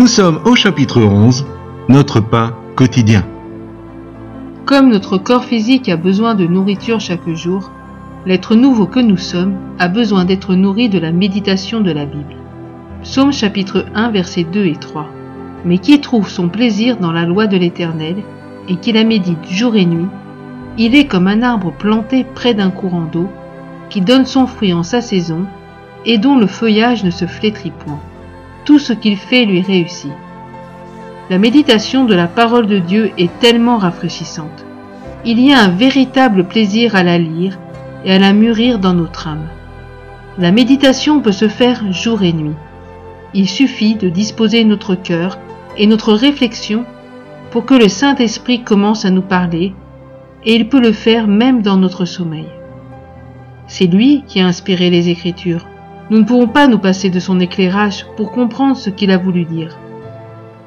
Nous 0.00 0.06
sommes 0.06 0.40
au 0.46 0.54
chapitre 0.54 1.02
11, 1.02 1.44
notre 1.90 2.20
pain 2.20 2.54
quotidien. 2.74 3.22
Comme 4.64 4.88
notre 4.88 5.18
corps 5.18 5.44
physique 5.44 5.90
a 5.90 5.98
besoin 5.98 6.34
de 6.34 6.46
nourriture 6.46 7.00
chaque 7.00 7.28
jour, 7.28 7.70
l'être 8.24 8.54
nouveau 8.54 8.86
que 8.86 8.98
nous 8.98 9.18
sommes 9.18 9.58
a 9.78 9.88
besoin 9.88 10.24
d'être 10.24 10.54
nourri 10.54 10.88
de 10.88 10.98
la 10.98 11.12
méditation 11.12 11.82
de 11.82 11.90
la 11.90 12.06
Bible. 12.06 12.34
Psaume 13.02 13.30
chapitre 13.30 13.84
1 13.94 14.10
versets 14.10 14.46
2 14.50 14.64
et 14.64 14.76
3. 14.76 15.06
Mais 15.66 15.76
qui 15.76 16.00
trouve 16.00 16.30
son 16.30 16.48
plaisir 16.48 16.96
dans 16.96 17.12
la 17.12 17.26
loi 17.26 17.46
de 17.46 17.58
l'Éternel 17.58 18.16
et 18.68 18.76
qui 18.76 18.92
la 18.92 19.04
médite 19.04 19.50
jour 19.50 19.76
et 19.76 19.84
nuit, 19.84 20.08
il 20.78 20.94
est 20.94 21.08
comme 21.08 21.26
un 21.26 21.42
arbre 21.42 21.74
planté 21.78 22.24
près 22.24 22.54
d'un 22.54 22.70
courant 22.70 23.04
d'eau, 23.04 23.28
qui 23.90 24.00
donne 24.00 24.24
son 24.24 24.46
fruit 24.46 24.72
en 24.72 24.82
sa 24.82 25.02
saison 25.02 25.44
et 26.06 26.16
dont 26.16 26.38
le 26.38 26.46
feuillage 26.46 27.04
ne 27.04 27.10
se 27.10 27.26
flétrit 27.26 27.72
point. 27.84 28.00
Tout 28.70 28.78
ce 28.78 28.92
qu'il 28.92 29.16
fait 29.16 29.46
lui 29.46 29.62
réussit. 29.62 30.12
La 31.28 31.38
méditation 31.38 32.04
de 32.04 32.14
la 32.14 32.28
parole 32.28 32.68
de 32.68 32.78
Dieu 32.78 33.10
est 33.18 33.36
tellement 33.40 33.78
rafraîchissante. 33.78 34.64
Il 35.24 35.40
y 35.40 35.52
a 35.52 35.58
un 35.58 35.70
véritable 35.70 36.46
plaisir 36.46 36.94
à 36.94 37.02
la 37.02 37.18
lire 37.18 37.58
et 38.04 38.12
à 38.12 38.20
la 38.20 38.32
mûrir 38.32 38.78
dans 38.78 38.94
notre 38.94 39.26
âme. 39.26 39.48
La 40.38 40.52
méditation 40.52 41.18
peut 41.18 41.32
se 41.32 41.48
faire 41.48 41.92
jour 41.92 42.22
et 42.22 42.32
nuit. 42.32 42.54
Il 43.34 43.48
suffit 43.48 43.96
de 43.96 44.08
disposer 44.08 44.62
notre 44.62 44.94
cœur 44.94 45.36
et 45.76 45.88
notre 45.88 46.12
réflexion 46.12 46.84
pour 47.50 47.66
que 47.66 47.74
le 47.74 47.88
Saint-Esprit 47.88 48.62
commence 48.62 49.04
à 49.04 49.10
nous 49.10 49.20
parler, 49.20 49.74
et 50.44 50.54
il 50.54 50.68
peut 50.68 50.80
le 50.80 50.92
faire 50.92 51.26
même 51.26 51.60
dans 51.62 51.76
notre 51.76 52.04
sommeil. 52.04 52.46
C'est 53.66 53.88
lui 53.88 54.22
qui 54.28 54.38
a 54.38 54.46
inspiré 54.46 54.90
les 54.90 55.08
Écritures. 55.08 55.66
Nous 56.10 56.18
ne 56.18 56.24
pourrons 56.24 56.48
pas 56.48 56.66
nous 56.66 56.78
passer 56.78 57.08
de 57.08 57.20
son 57.20 57.38
éclairage 57.38 58.04
pour 58.16 58.32
comprendre 58.32 58.76
ce 58.76 58.90
qu'il 58.90 59.12
a 59.12 59.16
voulu 59.16 59.44
dire. 59.44 59.78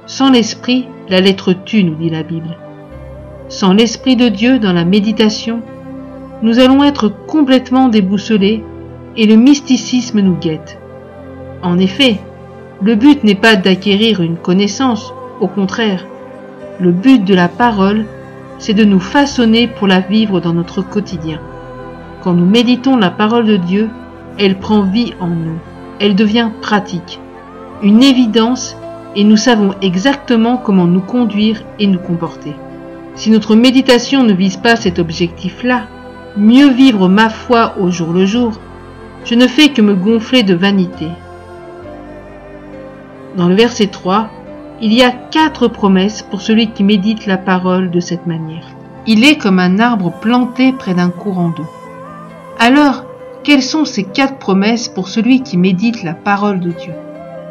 Sans 0.05 0.31
l'Esprit, 0.31 0.87
la 1.09 1.19
lettre 1.19 1.51
tue, 1.51 1.83
nous 1.83 1.95
dit 1.95 2.09
la 2.09 2.23
Bible. 2.23 2.57
Sans 3.49 3.73
l'Esprit 3.73 4.15
de 4.15 4.29
Dieu 4.29 4.57
dans 4.57 4.71
la 4.71 4.85
méditation, 4.85 5.61
nous 6.41 6.59
allons 6.59 6.83
être 6.83 7.09
complètement 7.09 7.89
déboussolés 7.89 8.63
et 9.17 9.25
le 9.25 9.35
mysticisme 9.35 10.21
nous 10.21 10.37
guette. 10.37 10.79
En 11.61 11.77
effet, 11.77 12.19
le 12.81 12.95
but 12.95 13.23
n'est 13.25 13.35
pas 13.35 13.57
d'acquérir 13.57 14.21
une 14.21 14.37
connaissance, 14.37 15.13
au 15.41 15.47
contraire, 15.47 16.05
le 16.79 16.91
but 16.91 17.23
de 17.23 17.35
la 17.35 17.49
parole, 17.49 18.05
c'est 18.59 18.73
de 18.73 18.83
nous 18.85 18.99
façonner 18.99 19.67
pour 19.67 19.87
la 19.87 19.99
vivre 19.99 20.39
dans 20.39 20.53
notre 20.53 20.81
quotidien. 20.81 21.39
Quand 22.21 22.33
nous 22.33 22.45
méditons 22.45 22.95
la 22.95 23.09
parole 23.09 23.45
de 23.45 23.57
Dieu, 23.57 23.89
elle 24.37 24.59
prend 24.59 24.81
vie 24.81 25.13
en 25.19 25.27
nous, 25.27 25.59
elle 25.99 26.15
devient 26.15 26.49
pratique, 26.61 27.19
une 27.81 28.03
évidence 28.03 28.75
et 29.15 29.23
nous 29.23 29.37
savons 29.37 29.75
exactement 29.81 30.57
comment 30.57 30.87
nous 30.87 31.01
conduire 31.01 31.63
et 31.79 31.87
nous 31.87 31.99
comporter. 31.99 32.53
Si 33.15 33.29
notre 33.29 33.55
méditation 33.55 34.23
ne 34.23 34.33
vise 34.33 34.57
pas 34.57 34.75
cet 34.75 34.97
objectif-là, 34.97 35.83
mieux 36.35 36.69
vivre 36.69 37.07
ma 37.07 37.29
foi 37.29 37.75
au 37.79 37.91
jour 37.91 38.11
le 38.11 38.25
jour, 38.25 38.53
je 39.23 39.35
ne 39.35 39.47
fais 39.47 39.69
que 39.69 39.81
me 39.81 39.93
gonfler 39.93 40.43
de 40.43 40.55
vanité. 40.55 41.07
Dans 43.37 43.47
le 43.47 43.55
verset 43.55 43.87
3, 43.87 44.29
il 44.81 44.93
y 44.93 45.03
a 45.03 45.11
quatre 45.11 45.67
promesses 45.67 46.23
pour 46.23 46.41
celui 46.41 46.71
qui 46.71 46.83
médite 46.83 47.25
la 47.25 47.37
parole 47.37 47.91
de 47.91 47.99
cette 47.99 48.27
manière. 48.27 48.65
Il 49.05 49.23
est 49.23 49.37
comme 49.37 49.59
un 49.59 49.79
arbre 49.79 50.11
planté 50.11 50.73
près 50.73 50.93
d'un 50.93 51.09
courant 51.09 51.49
d'eau. 51.49 51.67
Alors, 52.59 53.05
quelles 53.43 53.61
sont 53.61 53.85
ces 53.85 54.03
quatre 54.03 54.37
promesses 54.37 54.87
pour 54.87 55.09
celui 55.09 55.41
qui 55.41 55.57
médite 55.57 56.03
la 56.03 56.13
parole 56.13 56.59
de 56.59 56.71
Dieu? 56.71 56.93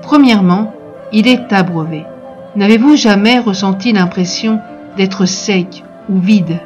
Premièrement, 0.01 0.73
il 1.13 1.29
est 1.29 1.53
abreuvé. 1.53 2.05
N'avez-vous 2.57 2.97
jamais 2.97 3.39
ressenti 3.39 3.93
l'impression 3.93 4.59
d'être 4.97 5.27
sec 5.27 5.85
ou 6.09 6.19
vide? 6.19 6.61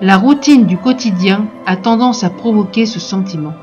La 0.00 0.16
routine 0.16 0.66
du 0.66 0.76
quotidien 0.76 1.46
a 1.66 1.76
tendance 1.76 2.24
à 2.24 2.30
provoquer 2.30 2.84
ce 2.84 3.00
sentiment. 3.00 3.54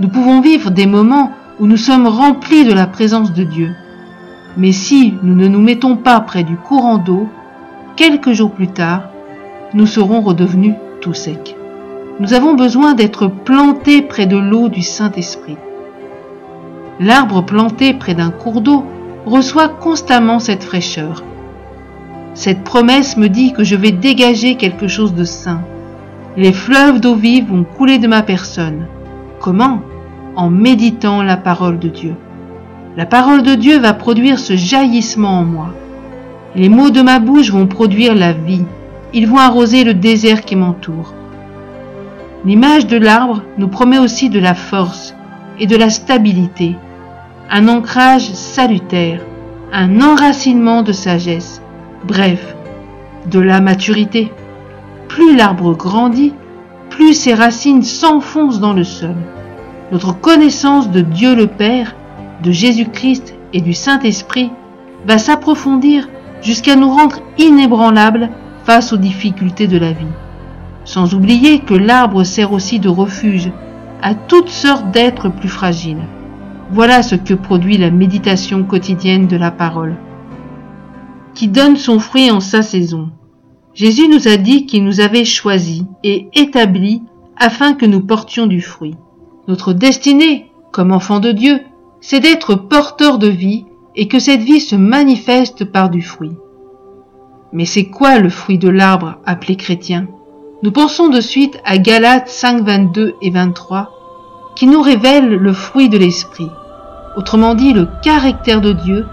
Nous 0.00 0.08
pouvons 0.08 0.40
vivre 0.40 0.70
des 0.70 0.86
moments 0.86 1.30
où 1.58 1.66
nous 1.66 1.76
sommes 1.76 2.06
remplis 2.06 2.64
de 2.64 2.72
la 2.72 2.86
présence 2.86 3.32
de 3.32 3.44
Dieu, 3.44 3.70
mais 4.56 4.72
si 4.72 5.14
nous 5.22 5.34
ne 5.34 5.46
nous 5.46 5.60
mettons 5.60 5.96
pas 5.96 6.20
près 6.20 6.42
du 6.42 6.56
courant 6.56 6.98
d'eau, 6.98 7.28
quelques 7.96 8.32
jours 8.32 8.50
plus 8.50 8.68
tard, 8.68 9.04
nous 9.72 9.86
serons 9.86 10.20
redevenus 10.20 10.74
tout 11.00 11.14
secs. 11.14 11.56
Nous 12.20 12.34
avons 12.34 12.52
besoin 12.52 12.92
d'être 12.92 13.28
plantés 13.28 14.02
près 14.02 14.26
de 14.26 14.36
l'eau 14.36 14.68
du 14.68 14.82
Saint-Esprit. 14.82 15.56
L'arbre 17.00 17.42
planté 17.42 17.94
près 17.94 18.12
d'un 18.12 18.28
cours 18.28 18.60
d'eau 18.60 18.84
reçoit 19.24 19.70
constamment 19.70 20.38
cette 20.38 20.62
fraîcheur. 20.62 21.24
Cette 22.34 22.62
promesse 22.62 23.16
me 23.16 23.30
dit 23.30 23.54
que 23.54 23.64
je 23.64 23.74
vais 23.74 23.90
dégager 23.90 24.56
quelque 24.56 24.86
chose 24.86 25.14
de 25.14 25.24
sain. 25.24 25.62
Les 26.36 26.52
fleuves 26.52 27.00
d'eau 27.00 27.14
vive 27.14 27.48
vont 27.48 27.64
couler 27.64 27.96
de 27.96 28.06
ma 28.06 28.20
personne. 28.20 28.86
Comment? 29.40 29.80
En 30.36 30.50
méditant 30.50 31.22
la 31.22 31.38
parole 31.38 31.78
de 31.78 31.88
Dieu. 31.88 32.16
La 32.98 33.06
parole 33.06 33.42
de 33.42 33.54
Dieu 33.54 33.78
va 33.78 33.94
produire 33.94 34.38
ce 34.38 34.56
jaillissement 34.56 35.38
en 35.38 35.44
moi. 35.44 35.68
Les 36.54 36.68
mots 36.68 36.90
de 36.90 37.00
ma 37.00 37.18
bouche 37.18 37.50
vont 37.50 37.66
produire 37.66 38.14
la 38.14 38.34
vie. 38.34 38.66
Ils 39.14 39.26
vont 39.26 39.38
arroser 39.38 39.84
le 39.84 39.94
désert 39.94 40.44
qui 40.44 40.54
m'entoure. 40.54 41.14
L'image 42.44 42.86
de 42.86 42.96
l'arbre 42.96 43.42
nous 43.58 43.68
promet 43.68 43.98
aussi 43.98 44.30
de 44.30 44.40
la 44.40 44.54
force 44.54 45.14
et 45.58 45.66
de 45.66 45.76
la 45.76 45.90
stabilité, 45.90 46.74
un 47.50 47.68
ancrage 47.68 48.30
salutaire, 48.32 49.20
un 49.72 50.00
enracinement 50.00 50.82
de 50.82 50.92
sagesse, 50.92 51.60
bref, 52.04 52.56
de 53.30 53.40
la 53.40 53.60
maturité. 53.60 54.32
Plus 55.08 55.36
l'arbre 55.36 55.74
grandit, 55.74 56.32
plus 56.88 57.12
ses 57.12 57.34
racines 57.34 57.82
s'enfoncent 57.82 58.60
dans 58.60 58.72
le 58.72 58.84
sol. 58.84 59.16
Notre 59.92 60.18
connaissance 60.18 60.90
de 60.90 61.02
Dieu 61.02 61.34
le 61.34 61.46
Père 61.46 61.94
de 62.42 62.52
Jésus-Christ 62.52 63.34
et 63.52 63.60
du 63.60 63.74
Saint-Esprit 63.74 64.50
va 65.06 65.18
s'approfondir 65.18 66.08
jusqu'à 66.40 66.76
nous 66.76 66.88
rendre 66.88 67.20
inébranlables 67.36 68.30
face 68.64 68.94
aux 68.94 68.96
difficultés 68.96 69.66
de 69.66 69.78
la 69.78 69.92
vie. 69.92 70.06
Sans 70.84 71.14
oublier 71.14 71.60
que 71.60 71.74
l'arbre 71.74 72.24
sert 72.24 72.52
aussi 72.52 72.80
de 72.80 72.88
refuge 72.88 73.50
à 74.02 74.14
toutes 74.14 74.48
sortes 74.48 74.90
d'êtres 74.90 75.28
plus 75.28 75.48
fragiles. 75.48 76.04
Voilà 76.72 77.02
ce 77.02 77.16
que 77.16 77.34
produit 77.34 77.76
la 77.76 77.90
méditation 77.90 78.64
quotidienne 78.64 79.26
de 79.26 79.36
la 79.36 79.50
parole, 79.50 79.96
qui 81.34 81.48
donne 81.48 81.76
son 81.76 81.98
fruit 81.98 82.30
en 82.30 82.40
sa 82.40 82.62
saison. 82.62 83.10
Jésus 83.74 84.08
nous 84.08 84.28
a 84.28 84.36
dit 84.36 84.66
qu'il 84.66 84.84
nous 84.84 85.00
avait 85.00 85.24
choisis 85.24 85.84
et 86.02 86.28
établis 86.34 87.02
afin 87.36 87.74
que 87.74 87.86
nous 87.86 88.00
portions 88.00 88.46
du 88.46 88.60
fruit. 88.60 88.94
Notre 89.48 89.72
destinée, 89.72 90.50
comme 90.72 90.92
enfants 90.92 91.20
de 91.20 91.32
Dieu, 91.32 91.60
c'est 92.00 92.20
d'être 92.20 92.54
porteur 92.54 93.18
de 93.18 93.28
vie 93.28 93.64
et 93.96 94.08
que 94.08 94.18
cette 94.18 94.42
vie 94.42 94.60
se 94.60 94.76
manifeste 94.76 95.64
par 95.64 95.90
du 95.90 96.02
fruit. 96.02 96.36
Mais 97.52 97.64
c'est 97.64 97.86
quoi 97.86 98.18
le 98.18 98.30
fruit 98.30 98.58
de 98.58 98.68
l'arbre 98.68 99.18
appelé 99.26 99.56
chrétien? 99.56 100.06
Nous 100.62 100.72
pensons 100.72 101.08
de 101.08 101.22
suite 101.22 101.58
à 101.64 101.78
Galates 101.78 102.28
5, 102.28 102.62
22 102.62 103.14
et 103.22 103.30
23 103.30 103.92
qui 104.54 104.66
nous 104.66 104.82
révèle 104.82 105.30
le 105.30 105.52
fruit 105.54 105.88
de 105.88 105.96
l'esprit, 105.96 106.50
autrement 107.16 107.54
dit 107.54 107.72
le 107.72 107.88
caractère 108.02 108.60
de 108.60 108.72
Dieu 108.72 109.06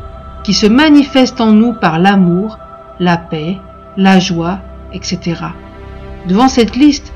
qui 0.44 0.54
se 0.54 0.66
manifeste 0.66 1.40
en 1.40 1.54
nous 1.54 1.72
par 1.72 2.00
l'amour, 2.00 2.60
la 3.00 3.16
paix, 3.16 3.60
la 3.96 4.20
joie, 4.20 4.60
etc. 4.92 5.42
Devant 6.28 6.50
cette 6.50 6.76
liste, 6.76 7.14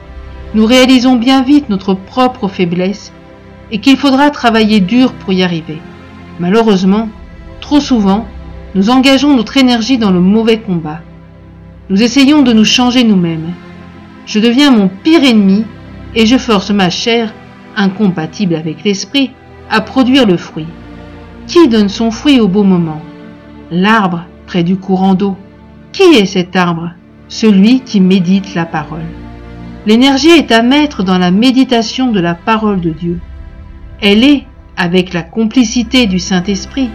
nous 0.53 0.65
réalisons 0.65 1.17
bien 1.17 1.41
vite 1.41 1.67
notre 1.67 1.93
propre 1.93 2.47
faiblesse 2.47 3.11
et 3.69 3.81
qu'il 3.81 3.97
faudra 3.97 4.29
travailler 4.29 4.79
dur 4.79 5.11
pour 5.11 5.34
y 5.34 5.43
arriver. 5.43 5.81
Malheureusement, 6.39 7.09
trop 7.59 7.81
souvent, 7.81 8.25
nous 8.75 8.91
engageons 8.91 9.35
notre 9.35 9.57
énergie 9.57 9.97
dans 9.97 10.11
le 10.11 10.22
mauvais 10.22 10.61
combat. 10.61 11.01
Nous 11.89 12.01
essayons 12.01 12.43
de 12.43 12.53
nous 12.53 12.63
changer 12.63 13.03
nous-mêmes. 13.03 13.51
Je 14.31 14.39
deviens 14.39 14.72
mon 14.72 14.87
pire 14.87 15.25
ennemi 15.25 15.66
et 16.16 16.25
je 16.25 16.37
force 16.37 16.72
ma 16.72 16.89
chair, 16.89 17.33
incompatible 17.75 18.55
avec 18.55 18.85
l'esprit, 18.85 19.31
à 19.69 19.81
produire 19.81 20.25
le 20.25 20.37
fruit. 20.37 20.67
Qui 21.47 21.67
donne 21.67 21.89
son 21.89 22.11
fruit 22.11 22.39
au 22.39 22.47
beau 22.47 22.63
moment? 22.63 23.01
L'arbre 23.72 24.23
près 24.47 24.63
du 24.63 24.78
courant 24.78 25.16
d'eau. 25.16 25.35
Qui 25.91 26.03
est 26.16 26.25
cet 26.25 26.55
arbre? 26.55 26.91
Celui 27.28 27.81
qui 27.81 27.99
médite 27.99 28.55
la 28.55 28.63
parole. 28.63 29.03
L'énergie 29.85 30.29
est 30.29 30.53
à 30.53 30.61
mettre 30.61 31.03
dans 31.03 31.17
la 31.17 31.31
méditation 31.31 32.09
de 32.13 32.22
la 32.22 32.34
parole 32.34 32.79
de 32.79 32.91
Dieu. 32.91 33.19
Elle 33.99 34.23
est, 34.23 34.45
avec 34.77 35.11
la 35.11 35.23
complicité 35.23 36.05
du 36.05 36.19
Saint-Esprit, 36.19 36.89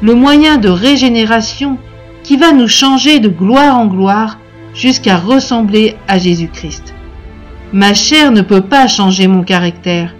le 0.00 0.14
moyen 0.14 0.56
de 0.56 0.70
régénération 0.70 1.76
qui 2.22 2.38
va 2.38 2.52
nous 2.52 2.68
changer 2.68 3.20
de 3.20 3.28
gloire 3.28 3.76
en 3.76 3.88
gloire 3.88 4.38
jusqu'à 4.74 5.16
ressembler 5.16 5.96
à 6.08 6.18
Jésus-Christ. 6.18 6.94
Ma 7.72 7.94
chair 7.94 8.32
ne 8.32 8.42
peut 8.42 8.60
pas 8.60 8.86
changer 8.86 9.26
mon 9.26 9.42
caractère. 9.42 10.14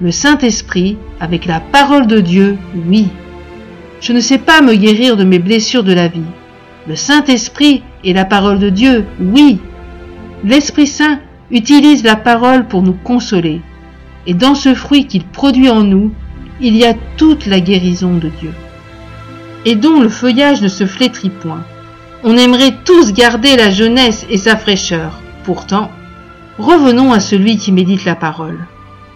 Le 0.00 0.10
Saint-Esprit, 0.10 0.96
avec 1.20 1.44
la 1.44 1.60
parole 1.60 2.06
de 2.06 2.20
Dieu, 2.20 2.56
oui. 2.86 3.08
je 4.00 4.12
ne 4.12 4.20
sais 4.20 4.38
pas 4.38 4.62
me 4.62 4.74
guérir 4.74 5.16
de 5.16 5.24
mes 5.24 5.38
blessures 5.38 5.84
de 5.84 5.92
la 5.92 6.08
vie. 6.08 6.20
Le 6.86 6.96
Saint-Esprit 6.96 7.82
et 8.02 8.14
la 8.14 8.24
parole 8.24 8.58
de 8.58 8.70
Dieu, 8.70 9.04
oui. 9.20 9.58
L'Esprit 10.42 10.86
Saint 10.86 11.20
utilise 11.50 12.02
la 12.02 12.16
parole 12.16 12.66
pour 12.66 12.82
nous 12.82 12.94
consoler. 13.04 13.60
Et 14.26 14.32
dans 14.32 14.54
ce 14.54 14.74
fruit 14.74 15.06
qu'il 15.06 15.24
produit 15.24 15.68
en 15.68 15.82
nous, 15.82 16.12
il 16.60 16.76
y 16.76 16.84
a 16.84 16.94
toute 17.16 17.46
la 17.46 17.60
guérison 17.60 18.16
de 18.16 18.30
Dieu. 18.40 18.52
Et 19.66 19.74
dont 19.74 20.00
le 20.00 20.08
feuillage 20.08 20.62
ne 20.62 20.68
se 20.68 20.86
flétrit 20.86 21.30
point. 21.30 21.64
On 22.22 22.36
aimerait 22.36 22.76
tous 22.84 23.14
garder 23.14 23.56
la 23.56 23.70
jeunesse 23.70 24.26
et 24.28 24.36
sa 24.36 24.56
fraîcheur. 24.56 25.20
Pourtant, 25.44 25.90
revenons 26.58 27.12
à 27.12 27.20
celui 27.20 27.56
qui 27.56 27.72
médite 27.72 28.04
la 28.04 28.14
parole. 28.14 28.66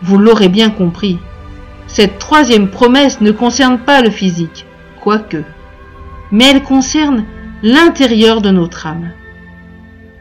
Vous 0.01 0.17
l'aurez 0.17 0.49
bien 0.49 0.71
compris. 0.71 1.19
Cette 1.87 2.19
troisième 2.19 2.69
promesse 2.69 3.21
ne 3.21 3.31
concerne 3.31 3.79
pas 3.79 4.01
le 4.01 4.11
physique, 4.11 4.65
quoique, 5.03 5.45
mais 6.33 6.51
elle 6.51 6.63
concerne 6.63 7.25
l'intérieur 7.63 8.41
de 8.41 8.51
notre 8.51 8.87
âme. 8.87 9.11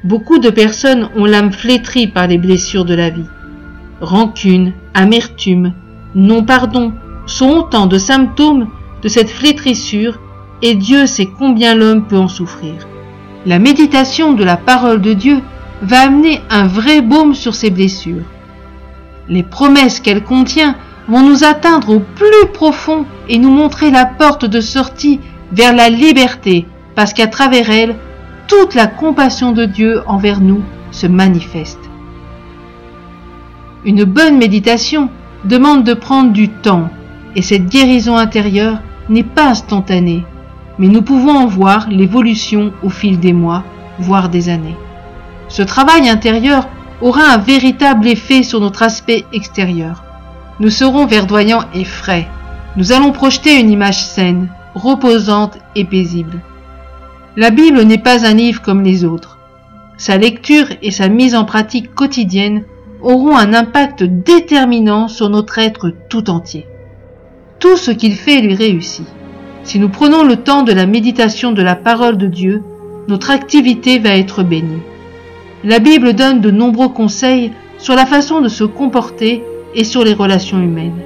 Beaucoup 0.04 0.40
de 0.40 0.50
personnes 0.50 1.10
ont 1.16 1.26
l'âme 1.26 1.54
flétrie 1.54 2.08
par 2.08 2.28
les 2.28 2.38
blessures 2.38 2.84
de 2.84 2.94
la 2.94 3.10
vie. 3.10 3.30
Rancune, 4.02 4.74
amertume, 4.94 5.74
non-pardon 6.16 6.94
sont 7.26 7.50
autant 7.50 7.86
de 7.86 7.98
symptômes 7.98 8.68
de 9.02 9.08
cette 9.08 9.30
flétrissure 9.30 10.20
et 10.64 10.76
Dieu 10.76 11.06
sait 11.06 11.28
combien 11.28 11.76
l'homme 11.76 12.06
peut 12.06 12.18
en 12.18 12.30
souffrir. 12.30 12.88
La 13.46 13.60
méditation 13.60 14.32
de 14.32 14.46
la 14.46 14.56
parole 14.56 15.02
de 15.02 15.12
Dieu 15.12 15.42
va 15.82 16.00
amener 16.00 16.42
un 16.50 16.66
vrai 16.66 17.02
baume 17.02 17.36
sur 17.36 17.54
ces 17.54 17.70
blessures. 17.70 18.24
Les 19.28 19.44
promesses 19.44 20.00
qu'elle 20.00 20.24
contient 20.24 20.76
vont 21.10 21.22
nous 21.22 21.44
atteindre 21.44 21.90
au 21.90 22.00
plus 22.00 22.48
profond 22.54 23.06
et 23.28 23.38
nous 23.40 23.52
montrer 23.52 23.92
la 23.92 24.06
porte 24.06 24.46
de 24.46 24.62
sortie 24.62 25.20
vers 25.52 25.76
la 25.76 25.90
liberté, 25.90 26.66
parce 26.96 27.14
qu'à 27.14 27.28
travers 27.28 27.70
elle, 27.70 27.98
toute 28.48 28.74
la 28.74 28.88
compassion 28.88 29.52
de 29.52 29.66
Dieu 29.66 30.02
envers 30.08 30.40
nous 30.40 30.62
se 30.92 31.08
manifeste. 31.08 31.90
Une 33.84 34.06
bonne 34.06 34.38
méditation 34.38 35.10
demande 35.44 35.84
de 35.84 35.94
prendre 35.94 36.32
du 36.32 36.48
temps, 36.48 36.90
et 37.36 37.42
cette 37.42 37.68
guérison 37.68 38.16
intérieure 38.16 38.80
n'est 39.10 39.24
pas 39.24 39.50
instantanée, 39.50 40.24
mais 40.80 40.88
nous 40.88 41.02
pouvons 41.02 41.38
en 41.38 41.48
voir 41.48 41.88
l'évolution 41.90 42.74
au 42.84 42.90
fil 42.90 43.20
des 43.20 43.34
mois, 43.34 43.64
voire 44.00 44.30
des 44.30 44.50
années. 44.50 44.78
Ce 45.48 45.62
travail 45.62 46.10
intérieur 46.10 46.68
aura 47.02 47.24
un 47.34 47.38
véritable 47.38 48.08
effet 48.08 48.44
sur 48.44 48.60
notre 48.60 48.84
aspect 48.84 49.26
extérieur. 49.34 50.04
Nous 50.60 50.70
serons 50.70 51.06
verdoyants 51.06 51.66
et 51.74 51.84
frais. 51.84 52.28
Nous 52.76 52.92
allons 52.92 53.12
projeter 53.12 53.60
une 53.60 53.70
image 53.70 54.04
saine, 54.04 54.50
reposante 54.74 55.58
et 55.76 55.86
paisible. 55.86 56.40
La 57.36 57.50
Bible 57.50 57.82
n'est 57.84 57.98
pas 57.98 58.26
un 58.26 58.34
livre 58.34 58.62
comme 58.62 58.84
les 58.84 59.06
autres. 59.06 59.38
Sa 59.98 60.18
lecture 60.18 60.68
et 60.82 60.92
sa 60.92 61.08
mise 61.08 61.36
en 61.36 61.46
pratique 61.46 61.94
quotidienne 61.94 62.64
auront 63.02 63.36
un 63.36 63.54
impact 63.54 64.04
déterminant 64.04 65.08
sur 65.08 65.30
notre 65.30 65.60
être 65.60 65.92
tout 66.10 66.30
entier. 66.30 66.66
Tout 67.60 67.78
ce 67.78 67.92
qu'il 67.92 68.16
fait 68.16 68.42
lui 68.42 68.56
réussit. 68.56 69.08
Si 69.64 69.80
nous 69.80 69.90
prenons 69.90 70.24
le 70.24 70.36
temps 70.36 70.64
de 70.64 70.74
la 70.74 70.86
méditation 70.86 71.52
de 71.54 71.62
la 71.62 71.76
parole 71.76 72.18
de 72.18 72.28
Dieu, 72.28 72.64
notre 73.08 73.32
activité 73.32 73.98
va 73.98 74.18
être 74.18 74.44
bénie. 74.44 74.82
La 75.64 75.80
Bible 75.80 76.14
donne 76.14 76.42
de 76.42 76.52
nombreux 76.52 76.90
conseils 76.90 77.52
sur 77.78 77.96
la 77.96 78.06
façon 78.06 78.42
de 78.42 78.50
se 78.50 78.66
comporter 78.66 79.42
et 79.74 79.86
sur 79.86 80.04
les 80.04 80.14
relations 80.14 80.62
humaines. 80.62 81.02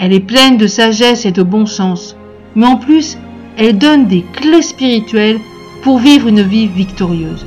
Elle 0.00 0.12
est 0.12 0.20
pleine 0.20 0.56
de 0.56 0.66
sagesse 0.66 1.24
et 1.24 1.32
de 1.32 1.42
bon 1.42 1.66
sens, 1.66 2.16
mais 2.56 2.66
en 2.66 2.76
plus, 2.76 3.16
elle 3.56 3.78
donne 3.78 4.06
des 4.06 4.24
clés 4.32 4.62
spirituelles 4.62 5.38
pour 5.82 5.98
vivre 5.98 6.28
une 6.28 6.42
vie 6.42 6.66
victorieuse. 6.66 7.46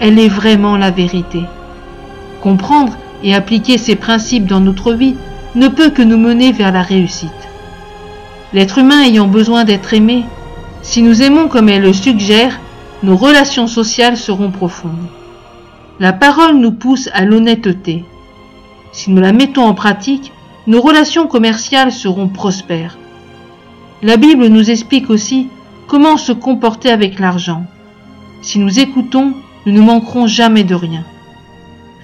Elle 0.00 0.18
est 0.18 0.28
vraiment 0.28 0.76
la 0.76 0.90
vérité. 0.90 1.42
Comprendre 2.40 2.96
et 3.24 3.34
appliquer 3.34 3.78
ces 3.78 3.96
principes 3.96 4.46
dans 4.46 4.60
notre 4.60 4.92
vie 4.92 5.16
ne 5.54 5.68
peut 5.68 5.90
que 5.90 6.02
nous 6.02 6.18
mener 6.18 6.52
vers 6.52 6.72
la 6.72 6.82
réussite. 6.82 7.45
L'être 8.52 8.78
humain 8.78 9.02
ayant 9.02 9.26
besoin 9.26 9.64
d'être 9.64 9.92
aimé, 9.94 10.24
si 10.82 11.02
nous 11.02 11.22
aimons 11.22 11.48
comme 11.48 11.68
elle 11.68 11.82
le 11.82 11.92
suggère, 11.92 12.60
nos 13.02 13.16
relations 13.16 13.66
sociales 13.66 14.16
seront 14.16 14.50
profondes. 14.50 15.08
La 15.98 16.12
parole 16.12 16.56
nous 16.56 16.72
pousse 16.72 17.08
à 17.12 17.24
l'honnêteté, 17.24 18.04
si 18.96 19.10
nous 19.10 19.20
la 19.20 19.32
mettons 19.32 19.64
en 19.64 19.74
pratique, 19.74 20.32
nos 20.66 20.80
relations 20.80 21.26
commerciales 21.26 21.92
seront 21.92 22.28
prospères. 22.28 22.96
La 24.02 24.16
Bible 24.16 24.46
nous 24.46 24.70
explique 24.70 25.10
aussi 25.10 25.48
comment 25.86 26.16
se 26.16 26.32
comporter 26.32 26.90
avec 26.90 27.18
l'argent. 27.18 27.66
Si 28.40 28.58
nous 28.58 28.78
écoutons, 28.78 29.34
nous 29.66 29.72
ne 29.72 29.82
manquerons 29.82 30.26
jamais 30.26 30.64
de 30.64 30.74
rien. 30.74 31.04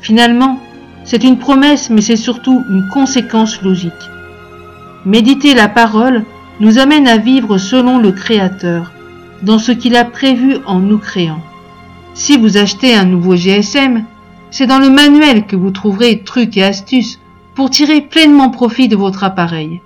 Finalement, 0.03 0.59
c'est 1.05 1.25
une 1.25 1.39
promesse, 1.39 1.89
mais 1.89 2.03
c'est 2.03 2.17
surtout 2.17 2.63
une 2.69 2.87
conséquence 2.93 3.63
logique. 3.63 3.93
Méditer 5.07 5.55
la 5.55 5.69
parole 5.69 6.25
nous 6.63 6.79
amène 6.79 7.09
à 7.09 7.17
vivre 7.17 7.59
selon 7.59 7.99
le 7.99 8.13
Créateur, 8.13 8.93
dans 9.43 9.59
ce 9.59 9.73
qu'il 9.73 9.97
a 9.97 10.05
prévu 10.05 10.59
en 10.65 10.79
nous 10.79 10.99
créant. 10.99 11.43
Si 12.15 12.39
vous 12.39 12.57
achetez 12.57 12.95
un 12.95 13.05
nouveau 13.05 13.35
GSM, 13.35 14.05
c'est 14.53 14.69
dans 14.69 14.79
le 14.79 14.89
manuel 14.89 15.45
que 15.47 15.57
vous 15.57 15.73
trouverez 15.73 16.23
trucs 16.23 16.57
et 16.57 16.63
astuces 16.63 17.19
pour 17.57 17.69
tirer 17.69 18.01
pleinement 18.01 18.49
profit 18.49 18.87
de 18.87 18.95
votre 18.95 19.25
appareil. 19.25 19.81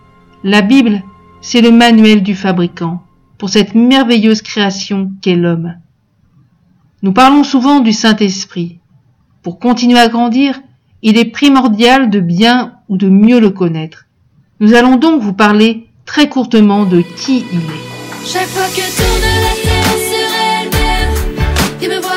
La 0.44 0.60
Bible, 0.60 1.02
c'est 1.40 1.62
le 1.62 1.70
manuel 1.70 2.22
du 2.22 2.34
fabricant 2.34 3.02
pour 3.38 3.48
cette 3.48 3.74
merveilleuse 3.74 4.42
création 4.42 5.12
qu'est 5.22 5.34
l'homme. 5.34 5.76
Nous 7.02 7.12
parlons 7.12 7.42
souvent 7.42 7.80
du 7.80 7.94
Saint-Esprit. 7.94 8.80
Pour 9.42 9.58
continuer 9.58 9.98
à 9.98 10.08
grandir, 10.08 10.60
il 11.00 11.16
est 11.16 11.32
primordial 11.32 12.10
de 12.10 12.20
bien 12.20 12.74
ou 12.90 12.98
de 12.98 13.08
mieux 13.08 13.40
le 13.40 13.48
connaître. 13.48 14.04
Nous 14.60 14.74
allons 14.74 14.96
donc 14.96 15.22
vous 15.22 15.32
parler 15.32 15.85
très 16.06 16.28
courtement 16.28 16.84
de 16.86 17.02
qui 17.02 17.44
il 17.52 17.58
est. 17.58 18.26
Chaque 18.26 18.48
fois 18.48 18.66
que 18.68 18.86
tourne 18.96 19.28
la 19.46 19.54
terre 19.62 19.98
sur 20.10 20.28
elle-même, 20.50 21.14
il 21.82 21.88
me 21.88 22.00
voit 22.00 22.15